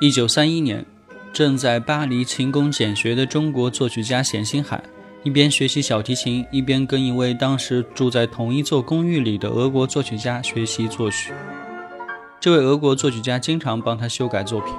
[0.00, 0.82] 一九三一年，
[1.30, 4.82] 正在巴黎勤工俭学的中国作曲家冼星海，
[5.22, 11.34] 一边学习小提琴，一边跟一位当时住在同一座公寓里的俄国作曲家学习作曲。
[12.40, 14.72] 这位俄国作曲家经常帮他修改作品。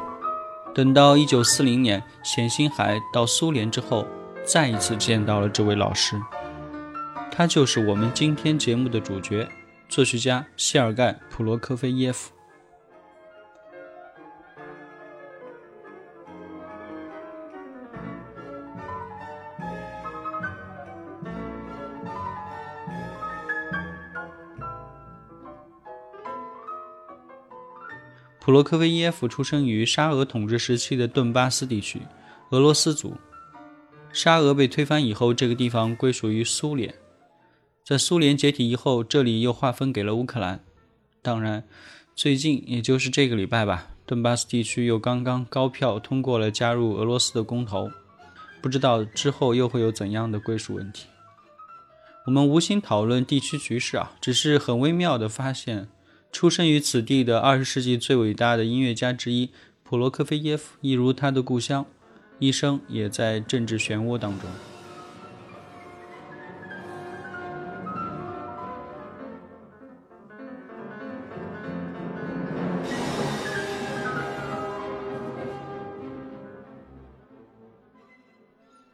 [0.74, 4.08] 等到一九四零年，冼星海到苏联之后，
[4.44, 6.20] 再一次见到了这位老师，
[7.32, 9.48] 他就是我们今天节目的主角——
[9.88, 12.32] 作曲家谢尔盖·普罗科菲耶夫。
[28.44, 32.02] 普罗科菲耶夫出生于沙俄统治时期的顿巴斯地区，
[32.50, 33.16] 俄罗斯族。
[34.12, 36.92] 沙俄被推翻以后，这个地方归属于苏联。
[37.86, 40.60] 在苏联解体以后，这里又划分给了乌克兰。
[41.22, 41.64] 当然，
[42.16, 47.92] 最近也就是这个礼拜吧，顿巴斯地区又刚刚高票通过了加入俄罗斯的公投。
[48.60, 51.06] 不知道之后又会有怎样的归属问题。
[52.26, 55.90] 我们无心讨论地区局势啊，只是很微妙的发现。
[56.32, 59.50] 出生于此地的二十世纪最伟大的音乐家之一
[59.84, 61.86] 普罗科菲耶夫，一如他的故乡，
[62.40, 64.50] 一生也在政治漩涡当中。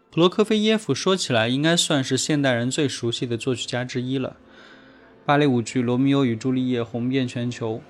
[0.09, 4.35] 普罗科菲耶夫说起来，应该算是现代人最熟悉的作曲家之一了。
[5.27, 7.81] 芭蕾舞剧《罗密欧与朱丽叶》红遍全球，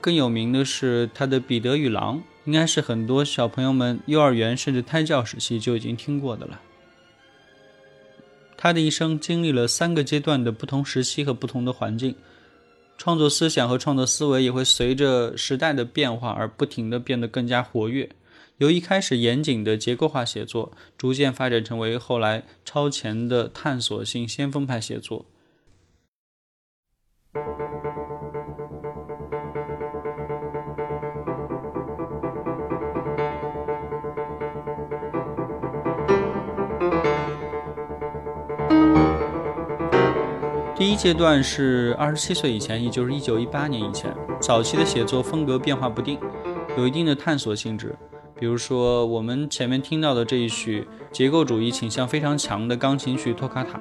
[0.00, 6.60] 更有名的是他的《彼得与狼》，应该是很多小朋友们幼儿园甚至胎教时期就已经听过的了。
[8.56, 12.16] 他的一生经历了三个阶段的不同时期和不同的环境，
[12.98, 18.10] 创作思想和创作思维也会随着时代的变化而不停地变得更加活跃。
[18.58, 25.24] 由一开始严谨的结构化写作，逐渐发展成为后来超前的探索性先锋派写作。
[40.78, 44.14] 第一阶段是二十七岁以前，也就是一九一八年以前。
[44.38, 46.18] 早期的写作风格变化不定，
[46.76, 47.96] 有一定的探索性质。
[48.38, 53.80] 比如说我们前面听到的这一曲结构主义倾向非常强的钢琴曲托卡塔，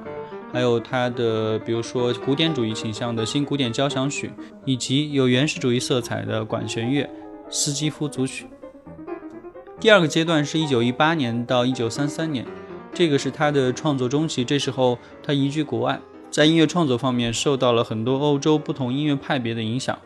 [0.56, 4.32] 还有他的比如说古典主义倾向的新古典交响曲，
[4.64, 7.10] 以及有原始主义色彩的管弦乐
[7.50, 8.48] 斯基夫组曲。
[9.82, 12.46] 第二个阶段是一九一八年到一九三三年，
[12.94, 14.46] 这个是他的创作中期。
[14.46, 16.00] 这时候他移居国外，
[16.32, 20.00] 在音乐创作方面受到了很多欧洲不同音乐派别的影响。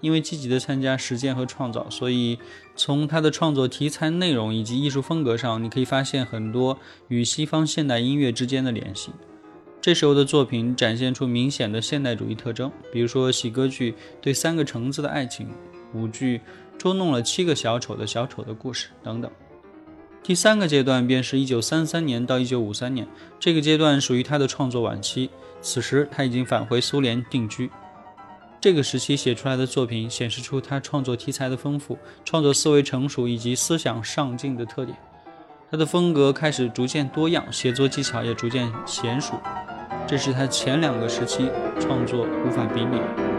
[0.00, 2.38] 因为积极的参加实践和创造，所以
[2.76, 9.10] 从他的创作题材、内容以及艺术风格上，你可以发现很多与西方现代音乐之间的联系。
[9.86, 15.48] 这时候的作品展现出明显的现代主义特征，比如说喜歌剧对三个橙子的爱情，
[15.94, 16.40] 舞剧
[16.76, 19.30] 捉弄了七个小丑的小丑的故事等等。
[20.24, 23.06] 第三个阶段便是一九三三年到一九五三年，
[23.38, 25.30] 这个阶段属于他的创作晚期，
[25.60, 27.70] 此时他已经返回苏联定居。
[28.60, 34.98] 这个时期写出来的作品显示出他创作题材的丰富、创作思维成熟以及思想上进的特点。
[35.70, 39.34] 他的风格开始逐渐多样，写作技巧也逐渐娴熟，
[40.06, 41.50] 这是他前两个时期
[41.80, 43.35] 创作无法比拟。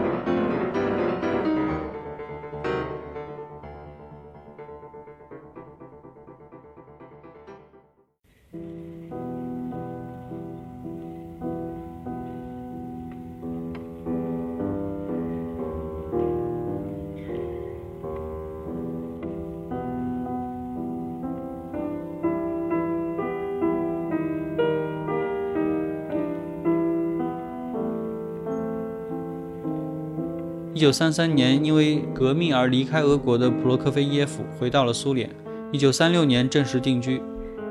[30.78, 35.28] 一九三三年，因为革命而离开俄国的普罗科菲耶夫回到了苏联。
[35.72, 37.20] 一九三六年正式定居。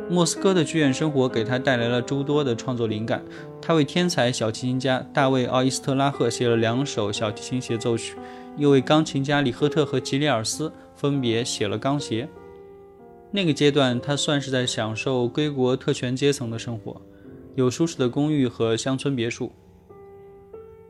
[0.09, 3.23] 莫斯科的剧院生活给他带来了诸多的创作灵感。
[3.61, 8.17] 他为天才小提琴家大卫·奥伊斯特拉赫写了两首小提琴协奏曲，
[8.57, 12.27] 又为钢琴家里赫特和吉里尔斯分别写了钢协。
[13.31, 17.01] 那个阶段，他算是在享受归国特权阶层的生活，
[17.55, 19.53] 有舒适的公寓和乡村别墅。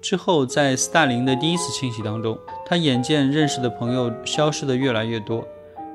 [0.08, 5.46] 之后，在斯大林的第一次清洗当中，他眼见认识的朋友消失的越来越多，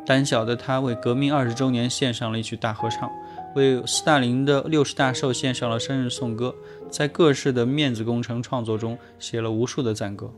[0.04, 3.10] 胆小的他为革命二十周年献上了一曲大合唱，
[3.54, 6.54] 为斯大林的六十大寿献上了生日颂歌，
[6.90, 10.30] 在各式的面子工程创作中写了无数的赞歌。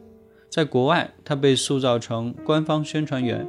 [0.49, 3.44] 在国外，他被塑造成官方宣传员，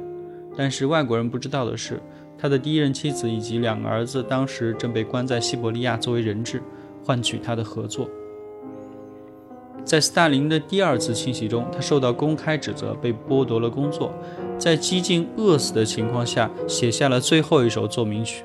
[0.56, 2.02] 但是外国人不知道的是，
[2.36, 6.60] 他的第一任妻子以及两个儿子当时正被关在西伯利亚作为人质，
[7.04, 8.10] 换取他的合作。
[9.86, 14.12] 在斯大林的第二次清洗中，他受到公开指责，被剥夺了工作，
[14.58, 18.44] 在几近饿死的情况下，写下了最后一首奏鸣曲。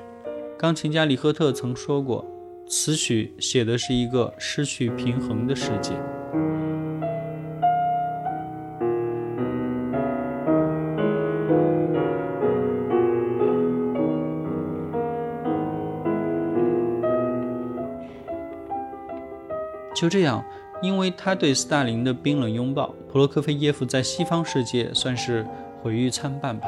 [0.56, 2.24] 钢琴家里赫特曾说过，
[2.68, 5.90] 此曲写的是一个失去平衡的世界。
[19.92, 20.42] 就这样。
[20.82, 25.46] 因为他对斯大林的冰冷拥抱，普罗科菲耶夫在西方世界算是
[25.80, 26.66] 毁誉参半吧。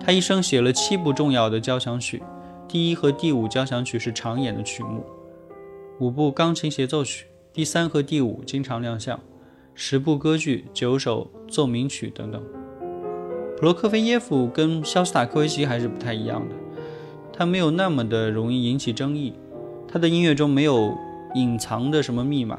[0.00, 2.22] 他一生写了七部重要的交响曲，
[2.66, 5.04] 第一和第五交响曲是常演的曲目，
[6.00, 9.20] 五部钢琴协奏曲，第三和第五经常亮相，
[9.74, 12.42] 十部歌剧，九首奏鸣曲等等。
[13.58, 16.54] 普罗科菲耶夫跟肖斯塔科维奇还是不太一样的，
[17.30, 19.34] 他没有那么的容易引起争议，
[19.86, 20.96] 他的音乐中没有
[21.34, 22.58] 隐藏的什么密码。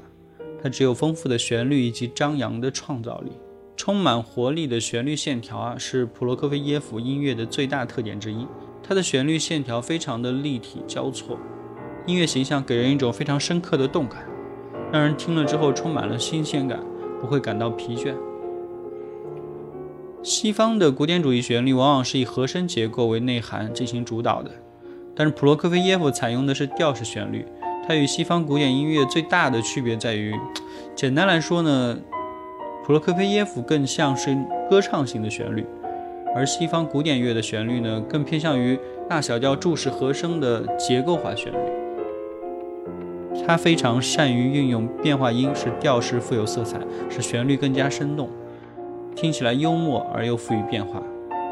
[0.63, 3.34] 它只有丰富的旋律以及张扬的创造力，
[3.75, 8.48] 充满活力的旋律线条啊，是普罗科菲耶夫音乐的最大特点之一。
[8.82, 11.38] 它的旋律线条非常的立体交错，
[12.08, 14.25] 音乐形象给人一种非常深刻的动感，
[14.89, 16.79] 让人听了之后充满了新鲜感，
[17.20, 18.13] 不会感到疲倦。
[20.24, 24.50] 西方的古典主义旋律往往是以和声结构为内涵进行主导的，
[25.13, 27.46] 但是普罗科菲耶夫采用的是调式旋律。
[27.85, 30.33] 它与西方古典音乐最大的区别在于，
[30.95, 31.97] 简单来说呢，
[32.85, 34.37] 普罗科菲耶夫更像是
[34.69, 35.65] 歌唱型的旋律，
[36.33, 41.57] 而西方古典乐的旋律呢，更偏向于大小调注释和声的结构化旋律。
[43.45, 48.29] 他非常善于运用变化音，使调式富有色彩，使旋律更加生动，
[49.13, 51.03] 听起来幽默而又富于变化。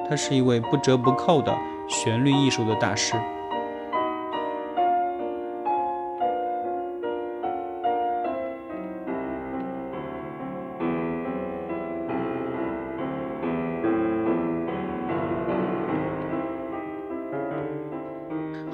[0.08, 1.54] 他是一位不折不扣的
[1.90, 3.16] 旋律艺术的大师。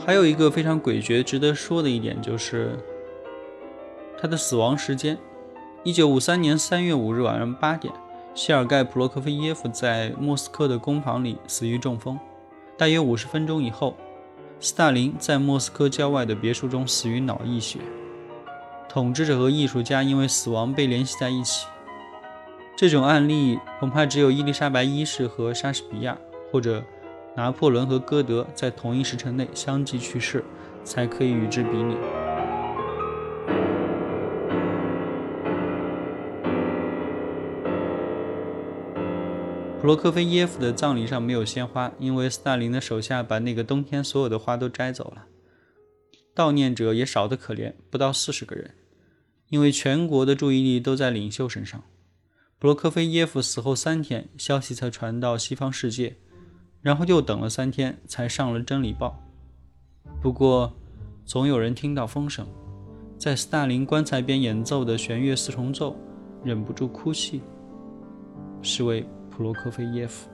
[0.07, 2.79] 还有一个非常诡谲、值得说的一点，就是
[4.17, 5.17] 他的死亡时间。
[5.83, 7.93] 一九五三年三月五日晚上八点，
[8.33, 12.17] 谢尔盖·普罗科菲耶夫在莫斯科的工坊里死于中风。
[12.77, 13.97] 大约五十分钟以后，
[14.61, 17.79] 斯大林在莫斯科郊外的别墅中死于脑溢血。
[18.87, 21.67] 统治者和艺术家因为死亡被联系在一起。
[22.77, 26.17] 这种案例恐怕只有伊丽莎白一世和莎士比亚，
[26.49, 26.81] 或者
[27.37, 30.43] 拿破仑和歌德在同一时辰内相继去世，
[30.83, 31.95] 才可以与之比拟。
[39.79, 45.25] 普罗科菲耶夫的葬礼上没有鲜花，因为斯大林的手下把那个冬天所有的花都摘走了。
[46.35, 48.71] 悼念者也少得可怜，不到四十个人，
[49.49, 51.83] 因为全国的注意力都在领袖身上。
[52.57, 56.17] 普罗科菲耶夫死后三天，消息才传到西方世界，
[56.81, 59.19] 然后又等了三天才上了《真理报》。
[60.21, 60.73] 不过，
[61.25, 62.47] 总有人听到风声，
[63.17, 65.95] 在斯大林棺材边演奏的弦乐四重奏，
[66.43, 67.41] 忍不住哭泣。
[68.61, 69.05] 是为。
[69.29, 70.27] 普罗科菲耶夫。